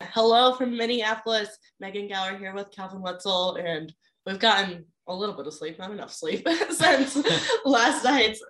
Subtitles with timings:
[0.00, 1.58] Hello from Minneapolis.
[1.80, 3.92] Megan Gauer here with Calvin Wetzel, and
[4.24, 7.18] we've gotten a little bit of sleep, not enough sleep, since
[7.64, 8.40] last night's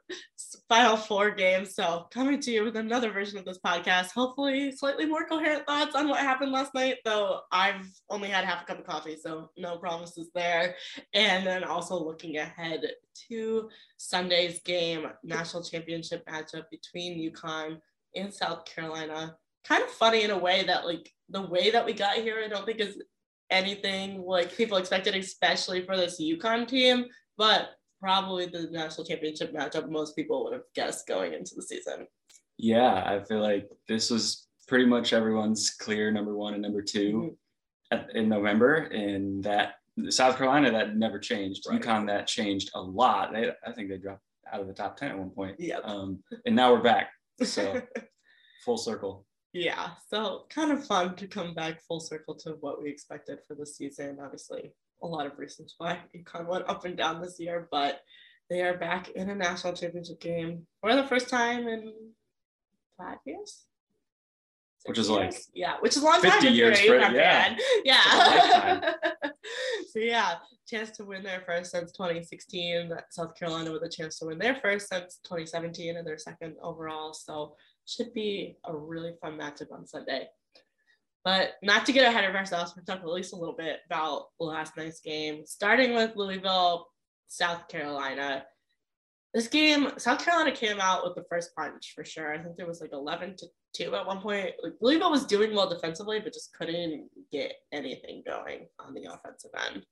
[0.68, 1.64] final four game.
[1.64, 5.94] So, coming to you with another version of this podcast, hopefully, slightly more coherent thoughts
[5.94, 9.50] on what happened last night, though I've only had half a cup of coffee, so
[9.56, 10.74] no promises there.
[11.14, 12.82] And then also looking ahead
[13.30, 17.78] to Sunday's game, national championship matchup between UConn
[18.14, 19.34] and South Carolina.
[19.68, 22.48] Kind of funny in a way that, like, the way that we got here, I
[22.48, 23.00] don't think is
[23.50, 27.04] anything like people expected, especially for this UConn team.
[27.36, 27.70] But
[28.00, 32.06] probably the national championship matchup most people would have guessed going into the season.
[32.56, 37.12] Yeah, I feel like this was pretty much everyone's clear number one and number 2
[37.12, 37.28] mm-hmm.
[37.90, 39.74] at, in November, and that
[40.08, 41.64] South Carolina that never changed.
[41.68, 41.80] Right.
[41.80, 43.32] UConn that changed a lot.
[43.32, 45.56] They, I think they dropped out of the top ten at one point.
[45.58, 45.78] Yeah.
[45.82, 47.10] Um, and now we're back.
[47.42, 47.80] So
[48.64, 52.90] full circle yeah, so kind of fun to come back full circle to what we
[52.90, 54.18] expected for the season.
[54.22, 54.72] Obviously,
[55.02, 58.00] a lot of reasons why UConn went up and down this year, but
[58.50, 61.92] they are back in a national championship game for the first time in
[62.96, 63.64] five years.
[64.80, 65.34] Six which is years?
[65.34, 66.54] like yeah, which is a long 50 time.
[66.54, 68.80] years for yeah, yeah.
[69.90, 70.34] so yeah,
[70.68, 72.92] chance to win their first since 2016.
[73.10, 77.12] South Carolina with a chance to win their first since 2017 and their second overall.
[77.12, 77.56] So
[77.88, 80.28] should be a really fun matchup on Sunday.
[81.24, 84.26] But not to get ahead of ourselves, we're talking at least a little bit about
[84.38, 86.86] last night's game, starting with Louisville,
[87.26, 88.44] South Carolina.
[89.34, 92.32] This game, South Carolina came out with the first punch for sure.
[92.32, 94.52] I think there was like 11 to 2 at one point.
[94.62, 99.50] Like Louisville was doing well defensively, but just couldn't get anything going on the offensive
[99.66, 99.84] end.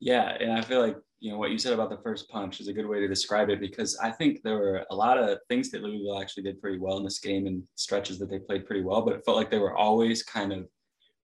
[0.00, 2.68] Yeah, and I feel like you know what you said about the first punch is
[2.68, 5.70] a good way to describe it because I think there were a lot of things
[5.70, 8.82] that Louisville actually did pretty well in this game and stretches that they played pretty
[8.82, 10.66] well, but it felt like they were always kind of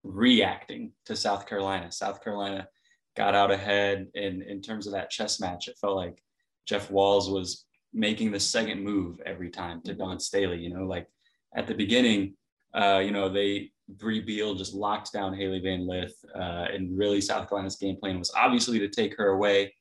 [0.05, 1.91] reacting to South Carolina.
[1.91, 2.69] South Carolina
[3.17, 5.69] got out ahead in in terms of that chess match.
[5.69, 6.23] It felt like
[6.67, 7.65] Jeff Walz was
[7.95, 10.59] making the second move every time to Dawn Staley.
[10.59, 11.09] You know, like
[11.55, 12.35] at the beginning,
[12.75, 17.21] uh, you know, they Brea Beal just locked down Hailey Van Lith, uh, and really
[17.21, 19.73] South Carolina's game plan was obviously to take her away.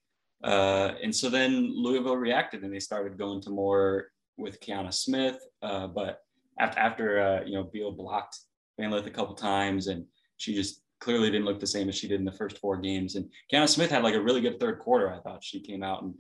[0.44, 4.08] Uh, and so then Louisville reacted, and they started going to more
[4.38, 5.40] with Kiana Smith.
[5.62, 6.20] Uh, but
[6.60, 8.40] after after uh, you know Beal blocked
[8.80, 10.06] Van Lith a couple times, and
[10.38, 13.16] she just clearly didn't look the same as she did in the first four games.
[13.16, 15.12] And Kiana Smith had like a really good third quarter.
[15.14, 16.14] I thought she came out and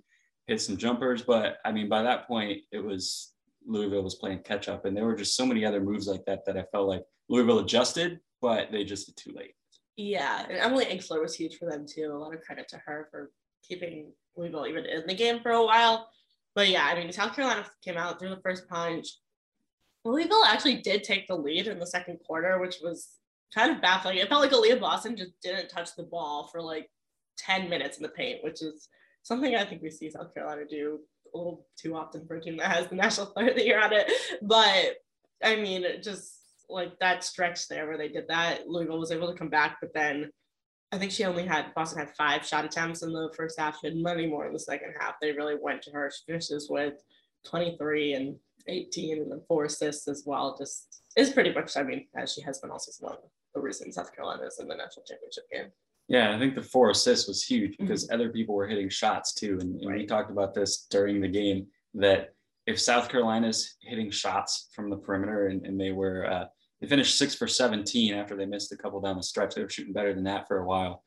[0.48, 3.33] hit some jumpers, but I mean by that point it was
[3.68, 6.45] Louisville was playing catch up, and there were just so many other moves like that
[6.45, 9.54] that I felt like Louisville adjusted, but they just did too late.
[9.98, 12.12] Yeah, and Emily Engstler was huge for them too.
[12.12, 13.31] A lot of credit to her for
[13.63, 16.10] keeping Louisville even in the game for a while.
[16.54, 19.07] But yeah, I mean, South Carolina came out through the first punch.
[20.04, 23.10] Louisville actually did take the lead in the second quarter, which was
[23.54, 24.18] kind of baffling.
[24.18, 26.89] It felt like Aliyah Boston just didn't touch the ball for like
[27.38, 28.88] 10 minutes in the paint, which is
[29.24, 31.00] something I think we see South Carolina do
[31.33, 33.81] a little too often for a team that has the national player of the year
[33.81, 34.12] on it.
[34.42, 34.98] But
[35.44, 36.39] I mean, it just
[36.69, 39.94] like that stretch there where they did that, Louisville was able to come back, but
[39.94, 40.29] then
[40.91, 43.79] I think she only had Boston had five shot attempts in the first half.
[43.79, 45.15] She had many more in the second half.
[45.21, 46.12] They really went to her.
[46.12, 46.94] She finishes with
[47.45, 48.35] 23 and
[48.67, 50.56] 18 and then four assists as well.
[50.57, 53.18] Just is pretty much, I mean, as she has been all season long,
[53.53, 55.65] the reason South Carolina is in the national championship game.
[56.07, 57.85] Yeah, I think the four assists was huge Mm-hmm.
[57.88, 59.57] because other people were hitting shots too.
[59.59, 62.34] And, and we talked about this during the game that
[62.67, 66.45] if South Carolina's hitting shots from the perimeter and, and they were, uh,
[66.81, 69.56] they finished six for 17 after they missed a couple down the stretch.
[69.56, 71.03] They were shooting better than that for a while.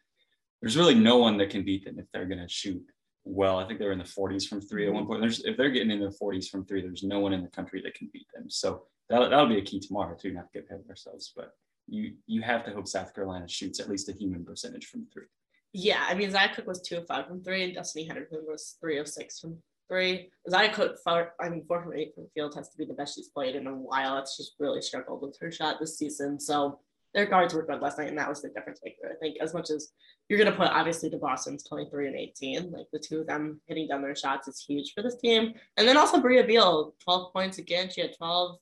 [0.60, 2.82] There's really no one that can beat them if they're going to shoot
[3.24, 3.58] well.
[3.58, 5.20] I think they were in the 40s from three at one point.
[5.20, 7.80] There's, if they're getting in the 40s from three, there's no one in the country
[7.82, 8.48] that can beat them.
[8.48, 11.32] So that'll, that'll be a key tomorrow too, not to get ahead of ourselves.
[11.34, 11.52] But
[11.88, 15.24] you you have to hope South Carolina shoots at least a human percentage from three.
[15.72, 18.76] Yeah, I mean, Zia Cooke was two of five from three, and Destiny Henderson was
[18.80, 19.58] three of six from
[19.88, 20.30] three.
[20.50, 23.28] Zia Cooke, I mean, four from eight from field has to be the best she's
[23.28, 24.20] played in a while.
[24.20, 26.38] Just really struggled with her shot this season.
[26.38, 26.80] So
[27.14, 29.10] their guards were good last night, and that was the difference maker.
[29.10, 29.92] I think as much as
[30.28, 33.60] you're going to put obviously the Boston's 23 and 18, like the two of them
[33.66, 35.54] hitting down their shots is huge for this team.
[35.76, 37.88] And then also Brea Beal, 12 points again.
[37.90, 38.58] She had 12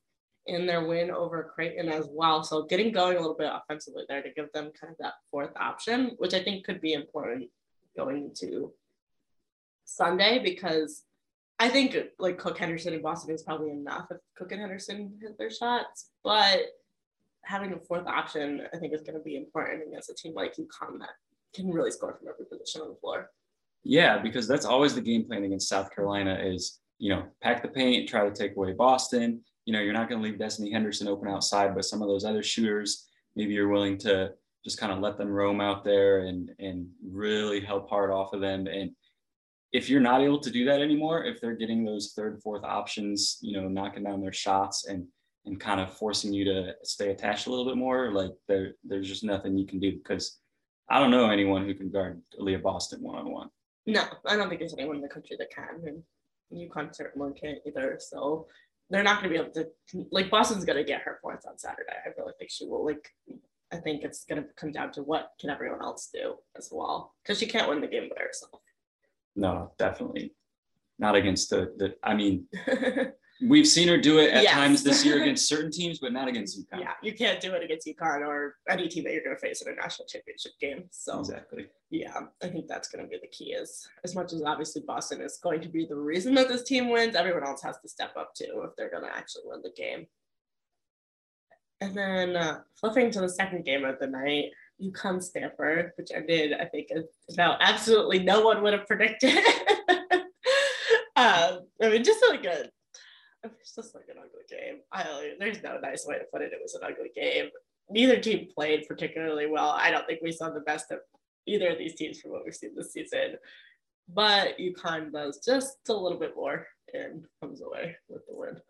[0.46, 2.44] in their win over Creighton as well.
[2.44, 5.50] So getting going a little bit offensively there to give them kind of that fourth
[5.56, 7.50] option, which I think could be important
[7.96, 8.72] going into
[9.84, 11.02] Sunday because
[11.58, 15.38] I think like Cooke Henderson and Boston is probably enough if Cooke and Henderson hit
[15.38, 16.60] their shots, but
[17.44, 20.56] having a fourth option I think is going to be important against a team like
[20.56, 21.10] UConn that
[21.54, 23.30] can really score from every position on the floor.
[23.84, 27.68] Yeah, because that's always the game plan against South Carolina is, you know, pack the
[27.68, 29.40] paint, try to take away Boston.
[29.64, 32.24] You know, you're not going to leave Destiny Henderson open outside, but some of those
[32.24, 33.06] other shooters,
[33.36, 34.32] maybe you're willing to
[34.64, 38.40] just kind of let them roam out there and and really help hard off of
[38.40, 38.66] them.
[38.66, 38.90] And
[39.72, 43.38] if you're not able to do that anymore, if they're getting those third, fourth options,
[43.40, 45.06] you know, knocking down their shots and
[45.44, 49.08] and kind of forcing you to stay attached a little bit more, like there there's
[49.08, 50.38] just nothing you can do because
[50.88, 53.48] I don't know anyone who can guard Aliyah Boston one on one.
[53.86, 56.02] No, I don't think there's anyone in the country that can, and
[56.52, 57.98] UConn certainly can't either.
[58.00, 58.46] So
[58.90, 59.52] they're not going to be able
[59.92, 61.92] to like Boston's going to get her points on Saturday.
[62.04, 62.84] I really think she will.
[62.84, 63.08] Like,
[63.72, 67.14] I think it's going to come down to what can everyone else do as well,
[67.22, 68.60] because she can't win the game by herself.
[69.36, 70.32] No, definitely
[70.98, 71.94] not against the the.
[72.02, 72.46] I mean,
[73.46, 74.54] we've seen her do it at Yes.
[74.54, 76.80] times this year against certain teams, but not against UConn.
[76.80, 79.60] yeah, you can't do it against UConn or any team that you're going to face
[79.60, 80.84] in a national championship game.
[80.90, 81.66] So exactly.
[81.90, 83.52] yeah, I think that's going to be the key.
[83.52, 86.88] Is as much as obviously Boston is going to be the reason that this team
[86.88, 89.70] wins, everyone else has to step up too if they're going to actually win the
[89.76, 90.06] game.
[91.82, 94.46] And then uh, flipping to the second game of the night,
[94.82, 96.88] UConn Stanford, which ended, I think,
[97.32, 99.36] about absolutely no one would have predicted.
[101.16, 102.70] um, I mean, just like a,
[103.44, 104.80] it's just like an ugly game.
[104.92, 106.52] I there's no nice way to put it.
[106.52, 107.50] It was an ugly game.
[107.88, 109.70] Neither team played particularly well.
[109.70, 110.98] I don't think we saw the best of
[111.46, 113.36] either of these teams from what we've seen this season.
[114.08, 118.60] But UConn does just a little bit more and comes away with the win.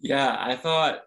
[0.00, 1.02] Yeah, I thought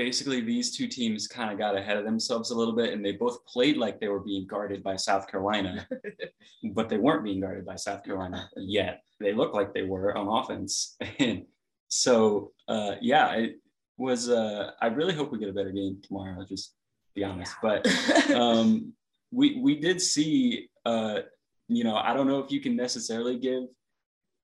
[0.00, 3.12] basically these two teams kind of got ahead of themselves a little bit, and they
[3.12, 5.86] both played like they were being guarded by South Carolina,
[6.72, 9.02] but they weren't being guarded by South Carolina yet.
[9.20, 11.44] They looked like they were on offense, and
[11.88, 13.60] so uh, yeah, it
[13.98, 14.30] was.
[14.30, 16.34] Uh, I really hope we get a better game tomorrow.
[16.38, 16.72] I'll just
[17.14, 17.86] be honest, but
[18.34, 18.94] um,
[19.30, 20.70] we we did see.
[20.86, 21.20] Uh,
[21.68, 23.64] you know, I don't know if you can necessarily give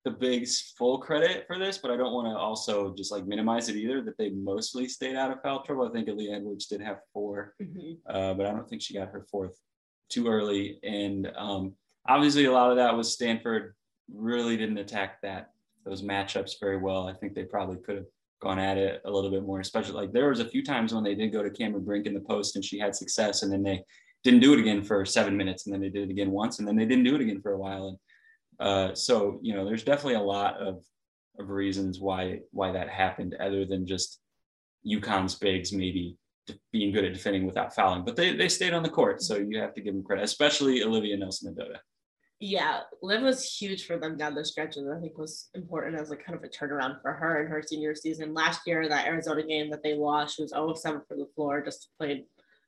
[0.06, 3.68] the Bigs full credit for this, but I don't want to also just like minimize
[3.68, 4.00] it either.
[4.02, 5.84] That they mostly stayed out of foul trouble.
[5.88, 7.98] I think Aaliyah Edwards did have four, Mhm.
[8.08, 9.58] uh, but I don't think she got her fourth
[10.08, 10.78] too early.
[10.84, 11.74] And um,
[12.08, 13.74] obviously, a lot of that was Stanford
[14.14, 15.50] really didn't attack that
[15.84, 17.08] those matchups very well.
[17.08, 18.06] I think they probably could have
[18.40, 21.02] gone at it a little bit more, especially like there was a few times when
[21.02, 23.64] they did go to Cameron Brink in the post and she had success, and then
[23.64, 23.82] they
[24.22, 26.68] didn't do it again for seven minutes, and then they did it again once, and
[26.68, 27.88] then they didn't do it again for a while.
[27.88, 27.98] And
[28.60, 30.82] uh, so you know, there's definitely a lot of
[31.38, 34.20] of reasons why why that happened, other than just
[34.86, 36.16] UConn's bigs maybe
[36.72, 39.58] being good at defending without fouling, but they they stayed on the court, so you
[39.58, 41.78] have to give them credit, especially Olivia Nelson-Ododa.
[42.38, 46.10] Yeah, Liv was huge for them down the stretch, and I think was important as
[46.10, 48.34] like kind of a turnaround for her in her senior season.
[48.34, 51.26] Last year, that Arizona game that they lost, she was 0 of 7 for the
[51.34, 52.24] floor, just played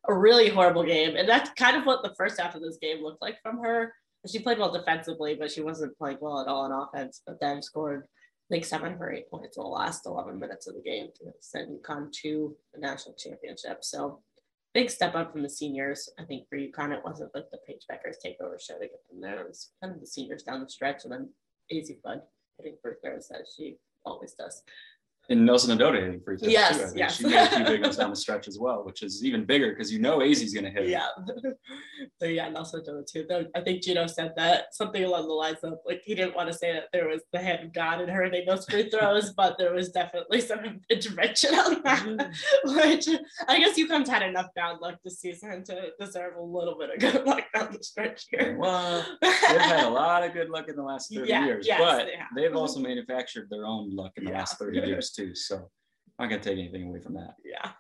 [0.08, 1.16] a really horrible game.
[1.16, 3.92] And that's kind of what the first half of this game looked like from her.
[4.28, 7.62] She played well defensively, but she wasn't playing well at all on offense, but then
[7.62, 8.06] scored
[8.50, 11.78] think seven or eight points in the last 11 minutes of the game to send
[11.80, 13.84] UConn to the national championship.
[13.84, 14.20] So
[14.72, 16.08] big step up from the seniors.
[16.18, 19.20] I think for UConn, it wasn't like the Paige Bueckers takeover show to get them
[19.20, 19.40] there.
[19.40, 21.28] It was kind of the seniors down the stretch and then
[21.72, 22.22] Azzi Fudd
[22.56, 24.62] hitting free throws as she always does.
[25.30, 26.82] And Nelson hitting free throws Yes, too.
[26.82, 27.16] I think yes.
[27.16, 29.70] She made a few big ones down the stretch as well, which is even bigger
[29.70, 30.84] because you know Azzi's going to hit.
[30.84, 30.88] it.
[30.88, 31.06] Yeah.
[32.18, 33.26] so yeah, also Ododa too.
[33.28, 36.50] Though I think Geno said that something along the lines of like he didn't want
[36.50, 39.32] to say that there was the hand of God in her hitting those free throws,
[39.36, 41.98] but there was definitely some intervention on that.
[41.98, 42.76] Mm-hmm.
[42.76, 43.06] which
[43.48, 46.98] I guess UConn's had enough bad luck this season to deserve a little bit of
[47.00, 48.56] good luck down the stretch here.
[48.58, 51.80] Well, they've had a lot of good luck in the last 30 Yeah, years, yes,
[51.80, 52.28] but they have.
[52.34, 52.56] they've mm-hmm.
[52.56, 54.38] also manufactured their own luck in the Yeah.
[54.38, 55.34] last 30 years too.
[55.34, 55.68] So
[56.18, 57.34] I'm not to take anything away from that.
[57.44, 57.72] Yeah.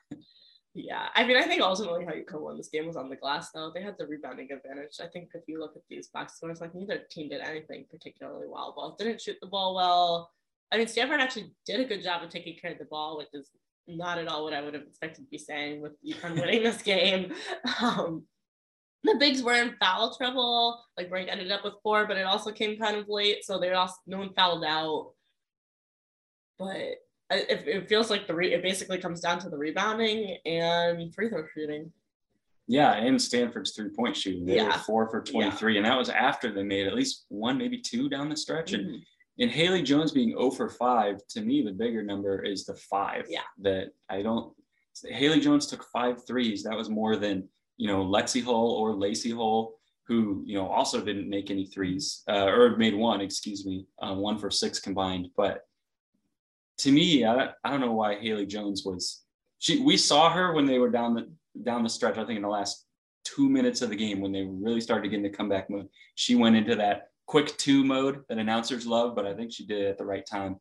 [0.74, 1.08] Yeah.
[1.14, 3.72] I mean, I think ultimately how UConn won this game was on the glass, though.
[3.74, 4.96] They had the rebounding advantage.
[5.00, 8.46] I think if you look at these box scores, like neither team did anything particularly
[8.48, 8.74] well.
[8.76, 10.30] Both didn't shoot the ball well.
[10.70, 13.28] I mean, Stanford actually did a good job of taking care of the ball, which
[13.32, 13.50] is
[13.86, 16.82] not at all what I would have expected to be saying with UConn winning this
[16.82, 17.32] game.
[17.80, 18.24] Um,
[19.04, 20.82] the bigs were in foul trouble.
[20.96, 23.72] Like Brink ended up with four, but it also came kind of late, so they
[23.72, 25.12] also no one fouled out.
[26.58, 26.96] But
[27.30, 31.28] it, it feels like the re- it basically comes down to the rebounding and free
[31.28, 31.92] throw shooting.
[32.66, 34.44] Yeah, and Stanford's three point shooting.
[34.44, 34.78] They were Yeah.
[34.82, 38.28] four for 23, and that was after they made at least one, maybe two down
[38.28, 38.72] the stretch.
[38.74, 39.02] And Mhm.
[39.38, 43.26] in Haley Jones being 0 for 5, to me, the bigger number is the five.
[43.28, 43.40] Yeah.
[43.58, 44.54] That I don't.
[45.06, 46.62] Haley Jones took five threes.
[46.64, 51.00] That was more than, you know, Lexie Hull or Lacie Hull, who, you know, also
[51.02, 55.30] didn't make any threes, uh, or made one, excuse me, uh, one for six combined.
[55.36, 55.67] But
[56.78, 59.22] to me, I, I don't know why Haley Jones was.
[59.58, 61.30] She we saw her when they were down the
[61.62, 62.16] down the stretch.
[62.16, 62.86] I think in the last
[63.24, 65.88] two minutes of the game when they really started getting the comeback mode.
[66.14, 69.82] She went into that quick two mode that announcers love, but I think she did
[69.82, 70.56] it at the right time.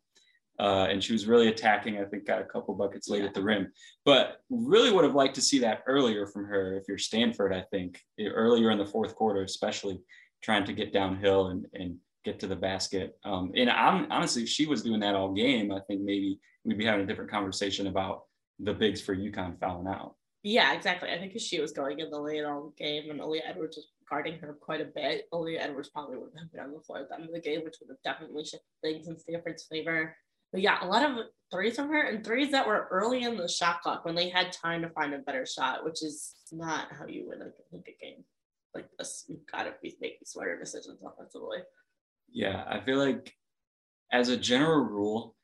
[0.59, 1.99] Uh, and she was really attacking.
[1.99, 3.71] I think got a couple buckets late at the rim,
[4.05, 6.75] but really would have liked to see that earlier from her.
[6.77, 9.99] If you're Stanford, I think earlier in the fourth quarter, especially
[10.41, 13.17] trying to get downhill and, and get to the basket.
[13.23, 16.77] Um, and I'm honestly, if she was doing that all game, I think maybe we'd
[16.77, 18.23] be having a different conversation about
[18.59, 20.15] the bigs for UConn fouling out.
[20.43, 21.09] Yeah, exactly.
[21.09, 24.39] I think she was going in the late all game and Aaliyah Edwards was guarding
[24.39, 25.25] her quite a bit.
[25.33, 27.63] Aaliyah Edwards probably wouldn't have been on the floor at the end of the game,
[27.63, 30.15] which would have definitely shifted things in Stanford's favor.
[30.51, 33.47] But yeah, a lot of threes from her and threes that were early in the
[33.47, 37.05] shot clock when they had time to find a better shot, which is not how
[37.05, 38.23] you win a, a game
[38.73, 39.25] like this.
[39.27, 41.57] You've got to be making smarter decisions offensively.
[42.31, 43.33] Yeah, I feel like
[44.11, 45.35] as a general rule,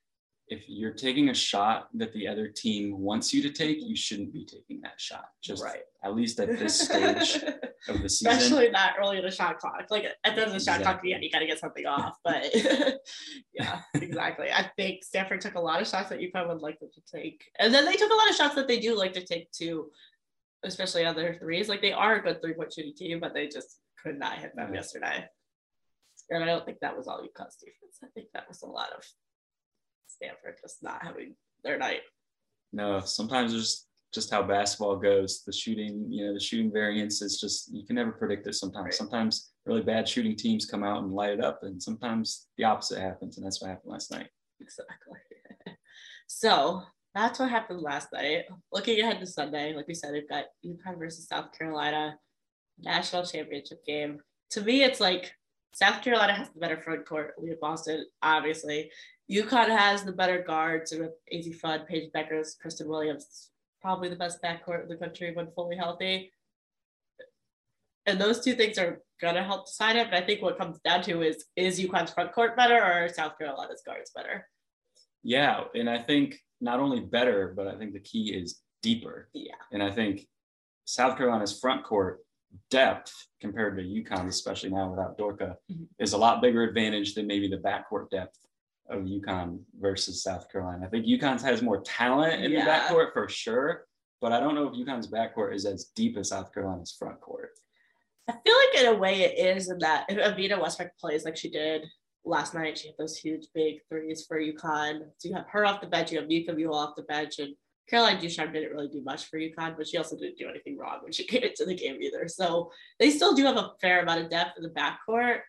[0.49, 4.33] if you're taking a shot that the other team wants you to take, you shouldn't
[4.33, 5.25] be taking that shot.
[5.41, 5.81] Just Right.
[6.03, 7.41] at least at this stage
[7.87, 8.31] of the season.
[8.33, 9.85] Especially not early in the shot clock.
[9.89, 12.17] Like at the end of the shot clock, yeah, you got to get something off.
[12.23, 12.53] But
[13.53, 14.51] yeah, exactly.
[14.51, 17.01] I think Stanford took a lot of shots that you probably would like them to
[17.17, 19.49] take, and then they took a lot of shots that they do like to take
[19.51, 19.89] too,
[20.63, 21.69] especially other threes.
[21.69, 24.55] Like they are a good three point shooting team, but they just could not hit
[24.55, 24.75] them Yeah.
[24.79, 25.25] yesterday.
[26.29, 27.99] And I don't think that was all UConn's defense.
[28.03, 29.03] I think that was a lot of
[30.07, 32.01] Stanford just not having their night.
[32.71, 35.43] No, sometimes it's just just how basketball goes.
[35.43, 38.85] The shooting, you know, the shooting variance is just you can never predict it sometimes.
[38.85, 38.93] Right.
[38.93, 43.01] Sometimes really bad shooting teams come out and light it up, and sometimes the opposite
[43.01, 44.27] happens, and that's what happened last night.
[44.61, 45.17] Exactly.
[46.27, 46.83] so
[47.15, 48.45] that's what happened last night.
[48.71, 52.17] Looking ahead to Sunday, like we said, we've got UConn versus South Carolina,
[52.79, 54.19] national championship game.
[54.51, 55.33] To me, it's like
[55.73, 57.33] South Carolina has the better front court.
[57.37, 58.91] Leah Boston, obviously.
[59.31, 63.49] UConn has the better guards with Azzi Fudd, Paige Bueckers, Christyn Williams,
[63.81, 66.31] probably the best backcourt in the country when fully healthy.
[68.05, 70.09] And those two things are gonna help decide it.
[70.11, 73.37] But I think what comes down to is is UConn's front court better or South
[73.37, 74.47] Carolina's guards better?
[75.23, 79.29] Yeah, and I think not only better, but I think the key is deeper.
[79.33, 79.55] Yeah.
[79.71, 80.27] And I think
[80.85, 82.19] South Carolina's front court
[82.69, 85.87] depth compared to UConn, especially now without Dorka, Mhm.
[85.99, 88.39] is a lot bigger advantage than maybe the backcourt depth
[88.89, 90.85] of UConn versus South Carolina.
[90.85, 92.65] I think UConn's has more talent in Yeah.
[92.65, 93.87] the backcourt for sure,
[94.21, 97.51] but I don't know if UConn's backcourt is as deep as South Carolina's front court.
[98.27, 101.35] I feel like in a way it is in that if Evina Westbrook plays like
[101.35, 101.85] she did
[102.23, 105.11] last night, she had those huge big threes for UConn.
[105.17, 107.55] So you have her off the bench, you have Nika Mühl off the bench, and
[107.89, 110.99] Caroline Ducharme didn't really do much for UConn, but she also didn't do anything wrong
[111.01, 112.27] when she came into the game either.
[112.27, 115.39] So they still do have a fair amount of depth in the backcourt,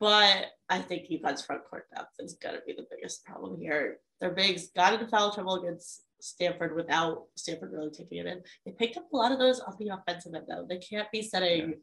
[0.00, 3.98] but I think UConn's front court depth is gonna be the biggest problem here.
[4.20, 8.42] Their bigs got into foul trouble against Stanford without Stanford really taking it in.
[8.64, 10.66] They picked up a lot of those off the offensive end though.
[10.68, 11.74] They can't be setting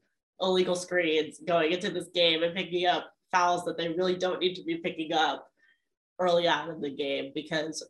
[0.42, 4.56] illegal screens going into this game and picking up fouls that they really don't need
[4.56, 5.48] to be picking up
[6.20, 7.88] early on in the game because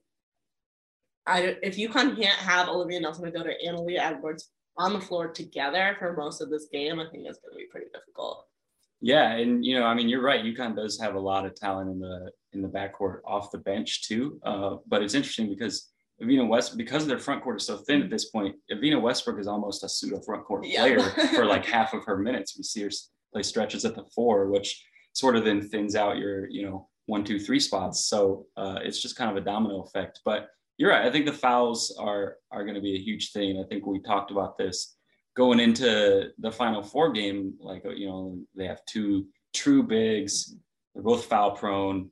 [1.28, 5.96] I if UConn can't have Olivia Nelson go to Analia Edwards on the floor together
[6.00, 8.46] for most of this game, I think that's going to be pretty difficult.
[9.02, 10.44] Yeah, and you know, I mean, you're right.
[10.44, 14.08] UConn does have a lot of talent in the in the backcourt off the bench
[14.08, 14.40] too.
[14.44, 15.92] Uh, but it's interesting because
[16.22, 19.48] Evina West, because their front court is so thin at this point, Evina Westbrook is
[19.48, 20.82] almost a pseudo front court Yeah.
[20.82, 21.00] player
[21.36, 22.58] for like half of her minutes.
[22.58, 22.90] We see her
[23.34, 24.82] play stretches at the four, which
[25.14, 28.08] sort of then thins out your, you know, one, two, three spots.
[28.08, 30.22] So uh, it's just kind of a domino effect.
[30.24, 31.06] But you're right.
[31.06, 33.60] I think the fouls are are going to be a huge thing.
[33.64, 34.96] I think we talked about this
[35.36, 37.54] going into the final four game.
[37.60, 40.56] Like uh, you know, they have two true bigs.
[40.94, 42.10] They're both foul prone.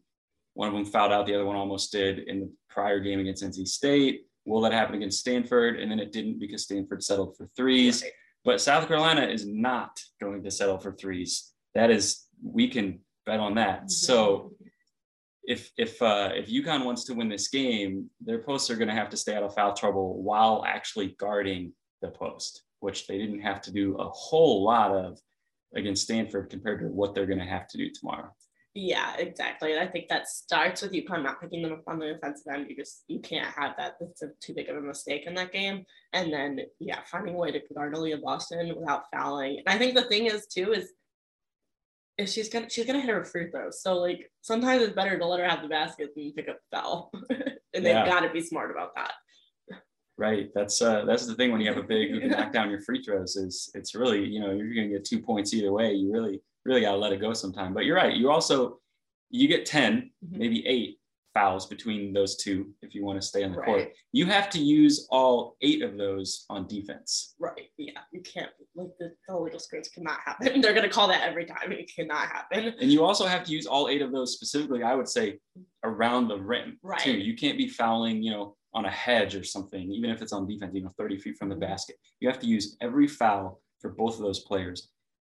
[0.55, 3.43] One of them fouled out, the other one almost did in the prior game against
[3.43, 4.27] NC State.
[4.45, 5.79] Will that happen against Stanford?
[5.79, 8.03] And then it didn't because Stanford settled for threes.
[8.03, 8.11] Right.
[8.45, 11.53] But South Carolina is not going to settle for threes.
[11.75, 13.89] That is, we can bet on that.
[13.89, 14.51] So
[15.45, 18.93] if if uh, if UConn wants to win this game, their posts are going to
[18.93, 23.41] have to stay out of foul trouble while actually guarding the post, which they didn't
[23.41, 25.19] have to do a whole lot of
[25.75, 28.31] against Stanford compared to what they're going to have to do tomorrow.
[28.75, 29.73] Yeah, exactly.
[29.73, 32.65] And I think that starts with UConn not picking them up on the offensive end.
[32.69, 33.97] You just you can't have that.
[33.99, 35.85] That's a, too big of a mistake in that game.
[36.13, 39.59] And then yeah, finding a way to guard Aliyah Boston without fouling.
[39.59, 40.91] And I think the thing is too is
[42.17, 43.81] if she's gonna she's gonna hit her free throws.
[43.81, 46.77] So like sometimes it's better to let her have the basket than pick up the
[46.77, 47.11] foul.
[47.29, 47.39] and
[47.73, 48.03] Yeah.
[48.03, 49.13] they've got to be smart about that.
[50.17, 50.49] Right.
[50.53, 52.81] That's uh that's the thing when you have a big who can knock down your
[52.81, 55.93] free throws is it's really, you know, you're gonna get two points either way.
[55.93, 57.73] You really, really gotta let it go sometime.
[57.73, 58.15] But you're right.
[58.15, 58.79] You also
[59.31, 60.37] you get 10, Mhm.
[60.37, 60.99] maybe eight
[61.33, 63.91] fouls between those two if you want to stay on the court.
[64.11, 67.33] You have to use all eight of those on defense.
[67.39, 67.71] Right.
[67.77, 68.01] Yeah.
[68.11, 70.61] You can't like the, the illegal screens cannot happen.
[70.61, 71.71] They're gonna call that every time.
[71.71, 72.73] It cannot happen.
[72.79, 75.39] And you also have to use all eight of those specifically, I would say,
[75.83, 76.99] around the rim Right.
[76.99, 77.11] too.
[77.17, 80.47] You can't be fouling, you know, on a hedge or something, even if it's on
[80.47, 81.59] defense, you know, 30 feet from the Mhm.
[81.61, 81.97] basket.
[82.19, 84.89] You have to use every foul for both of those players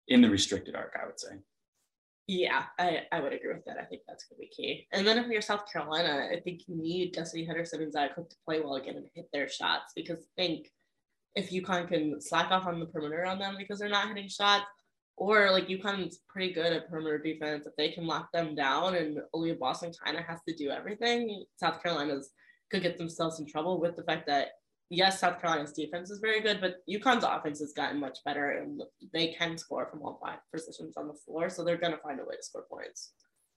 [0.09, 1.37] in the restricted arc, I would say.
[2.27, 3.79] Yeah, I, I would agree with that.
[3.79, 4.87] I think that's going to be key.
[4.93, 8.31] And then if you're South Carolina, I think you need Destiny Henderson and Zia Cooke
[8.31, 10.71] to play well again and hit their shots because I think
[11.35, 14.65] if UConn can slack off on the perimeter on them because they're not hitting shots,
[15.17, 19.19] or like UConn's pretty good at perimeter defense, if they can lock them down and
[19.35, 22.31] Aliyah Boston kind of has to do everything, South Carolina's
[22.71, 24.49] could get themselves in trouble with the fact that
[24.89, 28.81] yes, South Carolina's defense is very good, but UConn's offense has gotten much better and
[29.13, 31.49] they can score from all five positions on the floor.
[31.51, 33.13] So they're going to find a way to score points.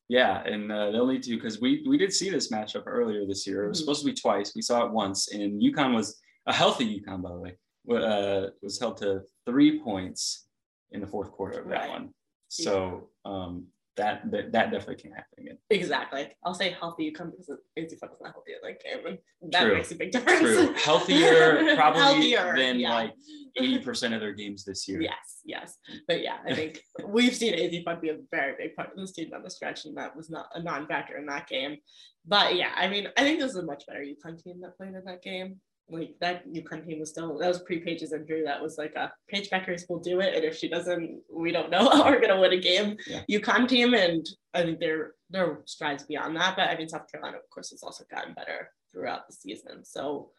[0.10, 3.48] Yeah, and uh, they'll need to because we we did see this matchup earlier this
[3.48, 3.64] year.
[3.66, 3.82] It was Mhm.
[3.82, 4.54] supposed to be twice.
[4.54, 7.58] We saw it once, and UConn was a healthy UConn, by the way, wa-
[7.91, 10.48] uh, was held to three points
[10.91, 11.89] in the fourth quarter of that Right.
[11.89, 12.10] one.
[12.50, 15.58] So um, that, that that definitely can't happen again.
[15.69, 16.30] Exactly.
[16.43, 19.17] I'll say healthy UConn because is not healthy that game.
[19.52, 19.76] That True.
[19.76, 20.39] makes a big difference.
[20.39, 22.93] True, healthier probably Healthier, than yeah.
[22.93, 23.13] like
[23.58, 25.02] eighty percent of their games this year.
[25.02, 25.78] Yes, yes.
[26.08, 29.12] But yeah, I think we've seen Azzi Fudd be a very big part of this
[29.12, 31.78] team down the stretch, and that was not a non factor in that game.
[32.26, 34.93] But yeah, I mean, I think this is a much better UConn team that played
[34.96, 35.60] in that game.
[35.89, 38.43] Like that UConn team was still that was pre Paige's injury.
[38.43, 41.69] That was like a Paige Bueckers will do it, and if she doesn't, we don't
[41.69, 42.98] know how we're gonna win a game.
[43.06, 43.22] Yeah.
[43.30, 46.56] UConn team, and I think there there are strides beyond that.
[46.56, 49.84] But I mean, South Carolina, of course, has also gotten better throughout the season.
[49.84, 50.32] So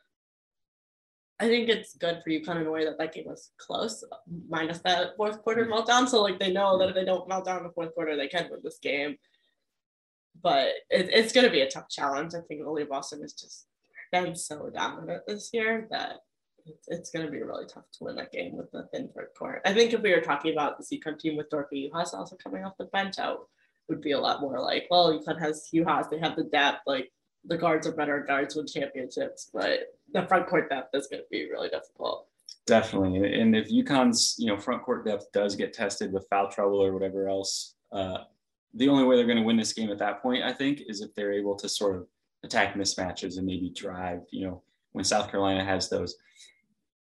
[1.41, 4.05] I think it's good for UConn in a way that that game was close,
[4.49, 6.09] minus that fourth quarter meltdown.
[6.09, 8.29] So like they know that if they don't melt down in the fourth quarter, they
[8.29, 9.17] can win this game.
[10.41, 12.35] But it, it's going to be a tough challenge.
[12.35, 13.67] I think Oli Boston is just
[14.23, 16.21] been so dominant this year that
[16.87, 19.61] it's, going to be really tough to win that game with the thin front court.
[19.65, 22.65] I think if we were talking about the UConn team with Dorothy Juhász also coming
[22.65, 23.49] off the bench out,
[23.89, 27.11] would be a lot more like, well, UConn has Juhász, they have the depth, like
[27.45, 31.29] the guards are better guards win championships, but the front court depth is going to
[31.31, 32.29] be really difficult.
[32.67, 33.39] Definitely.
[33.39, 36.95] And if UConn's, you know, front court depth does get tested with foul trouble or
[36.95, 38.19] whatever else, uh,
[38.73, 41.03] the only way they're going to win this game at that point, I think, is
[41.03, 42.07] if they're able to sort of
[42.45, 46.15] attack mismatches and maybe drive, you know, when South Carolina has those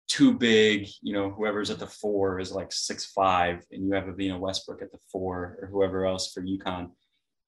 [0.09, 4.05] too big, you know, whoever's at the four is like six five, and you have
[4.05, 6.91] Evina Westbrook at the four or whoever else for UConn.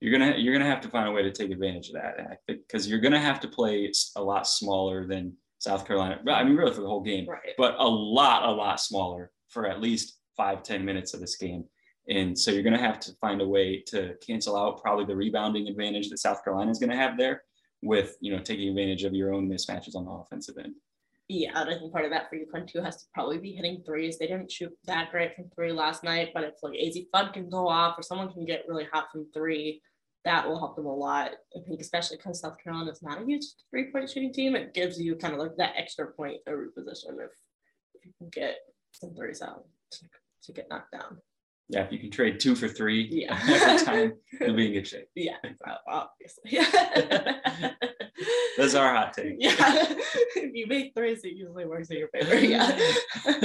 [0.01, 2.37] You're gonna you're gonna have to find a way to take advantage of that, I
[2.47, 6.21] think, because you're gonna have to play a lot smaller than South Carolina.
[6.31, 7.55] I mean, really for the whole game Right.
[7.59, 11.65] but a lot, a lot smaller for at least five, 10 minutes of this game.
[12.09, 15.15] And so you're going to have to find a way to cancel out probably the
[15.15, 17.43] rebounding advantage that South Carolina is going to have there
[17.83, 20.75] with, you know, taking advantage of your own mismatches on the offensive end.
[21.29, 24.19] Yeah, I think part of that for UConn too has to probably be hitting threes.
[24.19, 27.49] They didn't shoot that great from three last night, but if like Azzi Fudd can
[27.49, 29.81] go off or someone can get really hot from three,
[30.25, 31.31] that will help them a lot.
[31.57, 34.75] I think especially because South Carolina is not a huge three point shooting team, it
[34.75, 37.31] gives you kind of like that extra point of reposition if
[37.95, 38.57] if you can get
[38.93, 40.01] some threes out to,
[40.43, 41.19] to get knocked down.
[41.71, 43.39] Yeah, if you can trade two for three Yeah.
[43.49, 45.09] every time, you'll be in good shape.
[45.15, 45.37] Yeah,
[45.87, 46.43] obviously.
[46.47, 47.73] Yeah.
[48.59, 49.37] That's our hot take.
[49.39, 49.55] Yeah.
[49.59, 52.35] if you make threes, it usually works in your favor.
[52.35, 52.77] Yeah.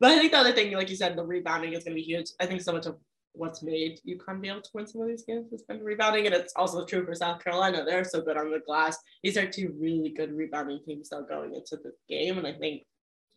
[0.00, 2.02] but I think the other thing, like you said, the rebounding is going to be
[2.02, 2.30] huge.
[2.40, 2.98] I think so much of
[3.32, 6.34] what's made UConn be able to win some of these games has been rebounding, and
[6.34, 7.84] it's also true for South Carolina.
[7.84, 8.96] They're so good on the glass.
[9.24, 12.84] These are two really good rebounding teams though going into the game, and I think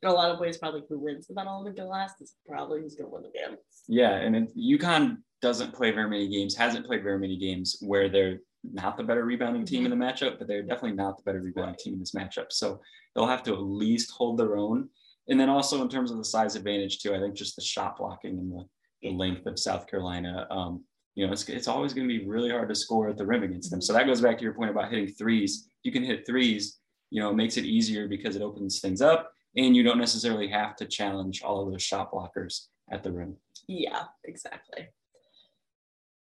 [0.03, 2.81] in a lot of ways, probably who wins the battle of the glass is probably
[2.81, 3.57] who's going to win the game.
[3.87, 8.09] Yeah, and it, UConn doesn't play very many games, hasn't played very many games where
[8.09, 11.41] they're not the better rebounding team in the matchup, but they're definitely not the better
[11.41, 12.47] rebounding team in this matchup.
[12.51, 12.81] So
[13.15, 14.89] they'll have to at least hold their own.
[15.29, 17.97] And then also in terms of the size advantage too, I think just the shot
[17.97, 18.65] blocking and the,
[19.01, 20.47] the length of South Carolina.
[20.49, 20.83] Um,
[21.15, 23.43] you know, it's, it's always going to be really hard to score at the rim
[23.43, 23.81] against them.
[23.81, 25.69] So that goes back to your point about hitting threes.
[25.83, 26.79] You can hit threes,
[27.09, 30.47] you know, it makes it easier because it opens things up and you don't necessarily
[30.47, 33.35] have to challenge all of those shot blockers at the rim.
[33.67, 34.87] Yeah, exactly.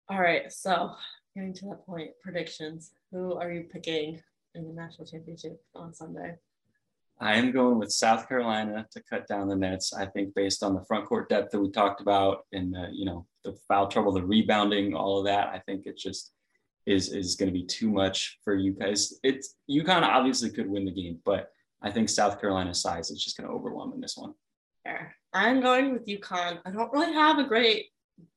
[0.10, 0.92] All right, so
[1.36, 2.92] getting to that point, predictions.
[3.12, 4.22] Who are you picking
[4.56, 6.38] in the national championship on Sunday?
[7.20, 9.94] I am going with South Carolina to cut down the nets.
[9.94, 13.06] I think based on the front court depth that we talked about and the, you
[13.06, 16.34] know, the foul trouble, the rebounding, all of that, I think it just
[16.86, 19.18] is is going to be too much for you guys.
[19.24, 23.38] It's UConn obviously could win the game, but I think South Carolina's size is just
[23.38, 24.34] going to overwhelm in this one.
[24.84, 25.16] Fair.
[25.34, 26.60] I'm going with UConn.
[26.66, 27.88] I don't really have a great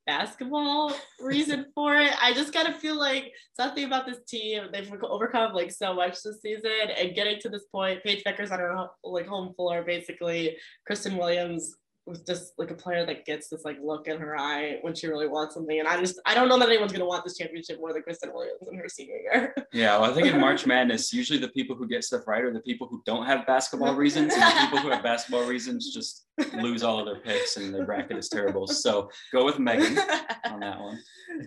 [0.07, 2.12] basketball reason for it.
[2.20, 4.64] I just kind of feel like something about this team.
[4.72, 8.03] They've overcome like so much this season and getting to this point.
[8.03, 10.57] Paige Bueckers on her like home floor, basically.
[10.90, 11.74] Christyn Williams
[12.09, 15.07] was just like a player that gets this like look in her eye when she
[15.07, 15.79] really wants something.
[15.79, 18.33] And I just I don't know that anyone's gonna want this championship more than Christyn
[18.33, 19.55] Williams in her senior year.
[19.73, 22.53] Yeah, well, I think in March Madness, usually the people who get stuff right are
[22.53, 26.28] the people who don't have basketball reasons, and the people who have basketball reasons just
[26.55, 28.66] lose all of their picks and their bracket is terrible.
[28.66, 29.98] So go with Megan
[30.44, 30.98] on that one.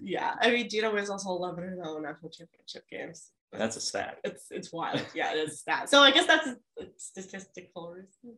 [0.02, 3.32] yeah, I mean Geno was also 11 and 0 national championship games.
[3.54, 4.20] That's a stat.
[4.24, 5.06] It's it's wild.
[5.14, 5.90] Yeah, it is stat.
[5.90, 8.38] So I guess that's a statistical reason.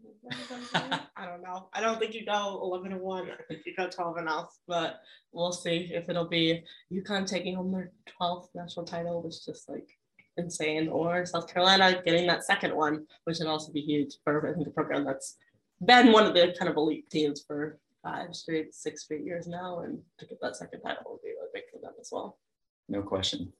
[1.15, 1.69] I don't know.
[1.71, 3.29] I don't think you go 11 and 1.
[3.29, 7.55] I think you go 12 and 0, but we'll see if it'll be UConn taking
[7.55, 9.87] home their 12th national title, which is just like
[10.37, 14.53] insane, or South Carolina getting that second one, which would also be huge for I
[14.53, 15.37] think a program that's
[15.85, 19.79] been one of the kind of elite teams for five straight, six straight years now,
[19.79, 22.37] and to get that second title will be really big for them as well.
[22.89, 23.51] No question.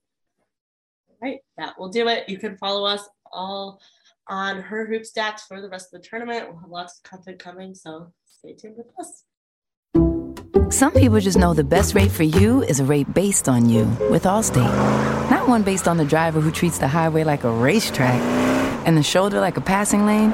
[1.09, 2.27] All right, that will do it.
[2.27, 3.79] You can follow us all
[4.27, 6.47] on her hoop stats for the rest of the tournament.
[6.49, 9.23] We'll have lots of content coming, so stay tuned with us.
[10.69, 13.85] Some people just know the best rate for you is a rate based on you
[14.09, 15.29] with Allstate.
[15.29, 18.19] Not one based on the driver who treats the highway like a racetrack
[18.87, 20.33] and the shoulder like a passing lane.